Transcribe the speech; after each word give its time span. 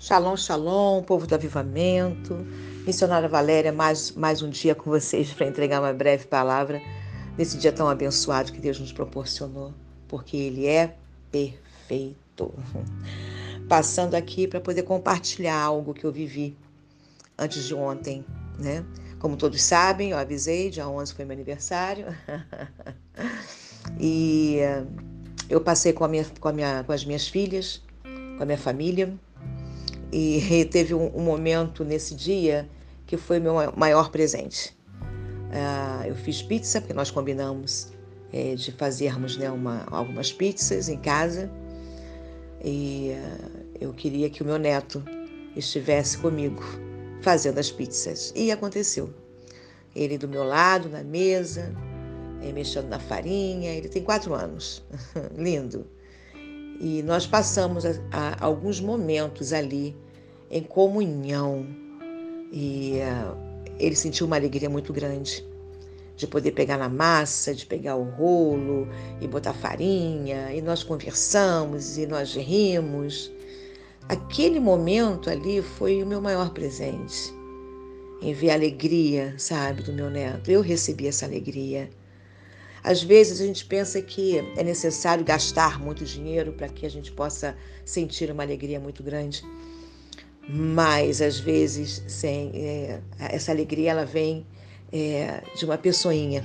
Shalom, 0.00 0.36
shalom, 0.36 1.02
povo 1.02 1.26
do 1.26 1.34
avivamento. 1.34 2.46
Missionária 2.86 3.28
Valéria, 3.28 3.72
mais, 3.72 4.12
mais 4.12 4.42
um 4.42 4.48
dia 4.48 4.72
com 4.72 4.88
vocês 4.88 5.32
para 5.32 5.48
entregar 5.48 5.80
uma 5.80 5.92
breve 5.92 6.24
palavra 6.24 6.80
nesse 7.36 7.58
dia 7.58 7.72
tão 7.72 7.88
abençoado 7.88 8.52
que 8.52 8.60
Deus 8.60 8.78
nos 8.78 8.92
proporcionou, 8.92 9.74
porque 10.06 10.36
Ele 10.36 10.68
é 10.68 10.94
perfeito. 11.32 12.54
Passando 13.68 14.14
aqui 14.14 14.46
para 14.46 14.60
poder 14.60 14.84
compartilhar 14.84 15.60
algo 15.60 15.92
que 15.92 16.04
eu 16.04 16.12
vivi 16.12 16.56
antes 17.36 17.64
de 17.64 17.74
ontem, 17.74 18.24
né? 18.56 18.84
Como 19.18 19.36
todos 19.36 19.60
sabem, 19.60 20.12
eu 20.12 20.18
avisei, 20.18 20.70
dia 20.70 20.88
11 20.88 21.12
foi 21.12 21.24
meu 21.24 21.34
aniversário. 21.34 22.06
e 23.98 24.58
eu 25.50 25.60
passei 25.60 25.92
com, 25.92 26.06
minha, 26.06 26.24
com, 26.38 26.52
minha, 26.52 26.84
com 26.84 26.92
as 26.92 27.04
minhas 27.04 27.26
filhas, 27.26 27.82
com 28.36 28.44
a 28.44 28.46
minha 28.46 28.58
família 28.58 29.12
e 30.12 30.64
teve 30.70 30.94
um, 30.94 31.14
um 31.14 31.22
momento 31.22 31.84
nesse 31.84 32.14
dia 32.14 32.68
que 33.06 33.16
foi 33.16 33.38
meu 33.38 33.54
maior 33.76 34.10
presente. 34.10 34.76
Uh, 35.48 36.06
eu 36.06 36.14
fiz 36.14 36.42
pizza, 36.42 36.80
porque 36.80 36.92
nós 36.92 37.10
combinamos 37.10 37.88
é, 38.32 38.54
de 38.54 38.70
fazermos 38.72 39.36
né, 39.36 39.50
uma, 39.50 39.86
algumas 39.90 40.32
pizzas 40.32 40.88
em 40.88 40.98
casa. 40.98 41.50
E 42.62 43.12
uh, 43.14 43.66
eu 43.80 43.92
queria 43.92 44.28
que 44.28 44.42
o 44.42 44.46
meu 44.46 44.58
neto 44.58 45.02
estivesse 45.56 46.18
comigo 46.18 46.62
fazendo 47.22 47.58
as 47.58 47.70
pizzas. 47.70 48.32
E 48.36 48.52
aconteceu. 48.52 49.12
Ele 49.96 50.18
do 50.18 50.28
meu 50.28 50.44
lado, 50.44 50.88
na 50.88 51.02
mesa, 51.02 51.74
é, 52.42 52.52
mexendo 52.52 52.88
na 52.88 52.98
farinha. 52.98 53.72
Ele 53.72 53.88
tem 53.88 54.02
quatro 54.02 54.34
anos. 54.34 54.84
Lindo. 55.34 55.86
E 56.80 57.02
nós 57.02 57.26
passamos 57.26 57.84
a, 57.84 57.94
a, 58.12 58.44
alguns 58.44 58.80
momentos 58.80 59.52
ali 59.52 59.96
em 60.50 60.62
comunhão. 60.62 61.66
E 62.52 63.00
uh, 63.02 63.36
ele 63.78 63.96
sentiu 63.96 64.26
uma 64.26 64.36
alegria 64.36 64.70
muito 64.70 64.92
grande 64.92 65.44
de 66.16 66.26
poder 66.26 66.50
pegar 66.50 66.76
na 66.76 66.88
massa, 66.88 67.54
de 67.54 67.64
pegar 67.64 67.94
o 67.94 68.02
rolo 68.02 68.88
e 69.20 69.28
botar 69.28 69.54
farinha. 69.54 70.52
E 70.52 70.60
nós 70.60 70.82
conversamos 70.82 71.96
e 71.96 72.06
nós 72.06 72.34
rimos. 72.34 73.30
Aquele 74.08 74.58
momento 74.58 75.30
ali 75.30 75.62
foi 75.62 76.02
o 76.02 76.06
meu 76.06 76.20
maior 76.20 76.50
presente. 76.50 77.32
Em 78.20 78.32
ver 78.32 78.50
a 78.50 78.54
alegria, 78.54 79.34
sabe, 79.38 79.82
do 79.82 79.92
meu 79.92 80.10
neto. 80.10 80.50
Eu 80.50 80.60
recebi 80.60 81.06
essa 81.06 81.24
alegria. 81.24 81.88
Às 82.88 83.02
vezes 83.02 83.38
a 83.38 83.44
gente 83.44 83.66
pensa 83.66 84.00
que 84.00 84.38
é 84.56 84.64
necessário 84.64 85.22
gastar 85.22 85.78
muito 85.78 86.06
dinheiro 86.06 86.54
para 86.54 86.70
que 86.70 86.86
a 86.86 86.88
gente 86.88 87.12
possa 87.12 87.54
sentir 87.84 88.30
uma 88.30 88.42
alegria 88.42 88.80
muito 88.80 89.02
grande, 89.02 89.42
mas 90.48 91.20
às 91.20 91.38
vezes 91.38 92.02
sem 92.08 92.50
é, 92.54 93.02
essa 93.18 93.52
alegria 93.52 93.90
ela 93.90 94.06
vem 94.06 94.46
é, 94.90 95.42
de 95.54 95.66
uma 95.66 95.76
pessoinha 95.76 96.42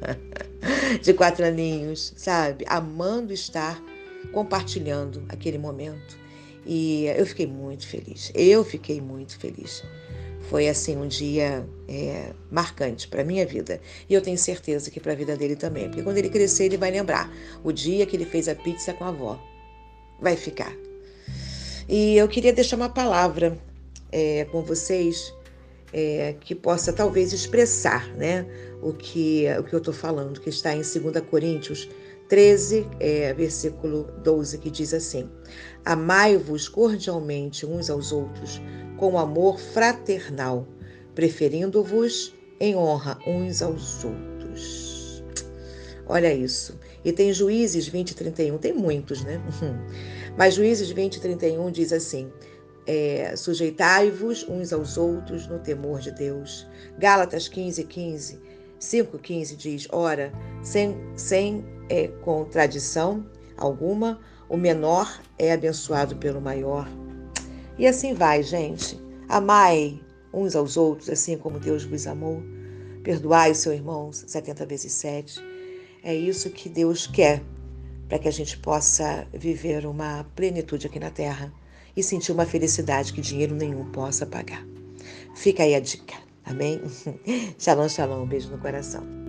de 1.00 1.14
quatro 1.14 1.42
aninhos, 1.42 2.12
sabe, 2.18 2.66
amando 2.68 3.32
estar 3.32 3.82
compartilhando 4.34 5.24
aquele 5.30 5.56
momento. 5.56 6.18
E 6.66 7.06
eu 7.16 7.24
fiquei 7.24 7.46
muito 7.46 7.86
feliz. 7.86 8.30
Eu 8.34 8.62
fiquei 8.62 9.00
muito 9.00 9.38
feliz 9.38 9.82
foi 10.50 10.68
assim 10.68 10.96
um 10.96 11.06
dia 11.06 11.64
é, 11.88 12.32
marcante 12.50 13.06
para 13.06 13.22
minha 13.22 13.46
vida. 13.46 13.80
E 14.08 14.14
eu 14.14 14.20
tenho 14.20 14.36
certeza 14.36 14.90
que 14.90 14.98
para 14.98 15.12
a 15.12 15.14
vida 15.14 15.36
dele 15.36 15.54
também, 15.54 15.86
porque 15.86 16.02
quando 16.02 16.18
ele 16.18 16.28
crescer 16.28 16.64
ele 16.64 16.76
vai 16.76 16.90
lembrar. 16.90 17.32
O 17.62 17.70
dia 17.70 18.04
que 18.04 18.16
ele 18.16 18.24
fez 18.24 18.48
a 18.48 18.54
pizza 18.56 18.92
com 18.92 19.04
a 19.04 19.08
avó, 19.08 19.40
vai 20.20 20.36
ficar. 20.36 20.74
E 21.88 22.16
eu 22.16 22.26
queria 22.26 22.52
deixar 22.52 22.76
uma 22.76 22.88
palavra 22.88 23.56
é, 24.10 24.44
com 24.46 24.60
vocês 24.60 25.32
é, 25.92 26.34
que 26.40 26.52
possa 26.52 26.92
talvez 26.92 27.32
expressar, 27.32 28.08
né, 28.16 28.44
o 28.82 28.92
que 28.92 29.46
o 29.56 29.62
que 29.62 29.72
eu 29.72 29.78
estou 29.78 29.94
falando, 29.94 30.40
que 30.40 30.48
está 30.48 30.74
em 30.74 30.82
2 30.82 31.24
Coríntios 31.30 31.88
13, 32.28 32.86
é, 32.98 33.32
versículo 33.34 34.04
12, 34.24 34.58
que 34.58 34.70
diz 34.70 34.92
assim: 34.94 35.30
Amai-vos 35.84 36.68
cordialmente 36.68 37.64
uns 37.64 37.88
aos 37.88 38.10
outros 38.10 38.60
com 39.00 39.18
amor 39.18 39.58
fraternal, 39.58 40.68
preferindo-vos 41.14 42.34
em 42.60 42.76
honra 42.76 43.18
uns 43.26 43.62
aos 43.62 44.04
outros. 44.04 45.24
Olha 46.06 46.32
isso. 46.34 46.78
E 47.02 47.10
tem 47.10 47.32
Juízes 47.32 47.88
20, 47.88 48.14
31, 48.14 48.58
tem 48.58 48.74
muitos, 48.74 49.24
né? 49.24 49.40
Mas 50.36 50.54
Juízes 50.54 50.90
20, 50.90 51.18
31 51.18 51.70
diz 51.70 51.94
assim: 51.94 52.30
é, 52.86 53.34
sujeitai-vos 53.36 54.46
uns 54.46 54.70
aos 54.70 54.98
outros 54.98 55.46
no 55.46 55.58
temor 55.58 56.00
de 56.00 56.10
Deus. 56.10 56.68
Gálatas 56.98 57.48
15, 57.48 57.84
15, 57.84 58.38
5, 58.78 59.18
15 59.18 59.56
diz: 59.56 59.88
ora, 59.90 60.30
sem, 60.62 60.94
sem 61.16 61.64
é, 61.88 62.08
contradição 62.08 63.24
alguma, 63.56 64.20
o 64.46 64.58
menor 64.58 65.22
é 65.38 65.52
abençoado 65.52 66.16
pelo 66.16 66.40
maior. 66.40 66.86
E 67.78 67.86
assim 67.86 68.14
vai, 68.14 68.42
gente. 68.42 69.00
Amai 69.28 70.00
uns 70.32 70.54
aos 70.54 70.76
outros, 70.76 71.08
assim 71.08 71.36
como 71.36 71.58
Deus 71.58 71.84
vos 71.84 72.06
amou. 72.06 72.42
Perdoai 73.02 73.50
o 73.50 73.54
seu 73.54 73.72
irmão 73.72 74.12
70 74.12 74.66
vezes 74.66 74.92
7. 74.92 75.40
É 76.02 76.14
isso 76.14 76.50
que 76.50 76.68
Deus 76.68 77.06
quer 77.06 77.42
para 78.08 78.18
que 78.18 78.28
a 78.28 78.32
gente 78.32 78.58
possa 78.58 79.26
viver 79.32 79.86
uma 79.86 80.24
plenitude 80.34 80.86
aqui 80.86 80.98
na 80.98 81.10
terra 81.10 81.52
e 81.96 82.02
sentir 82.02 82.32
uma 82.32 82.46
felicidade 82.46 83.12
que 83.12 83.20
dinheiro 83.20 83.54
nenhum 83.54 83.84
possa 83.92 84.26
pagar. 84.26 84.66
Fica 85.34 85.62
aí 85.62 85.74
a 85.74 85.80
dica. 85.80 86.14
Amém? 86.44 86.80
Shalom, 87.58 87.88
shalom. 87.88 88.22
Um 88.22 88.26
beijo 88.26 88.50
no 88.50 88.58
coração. 88.58 89.19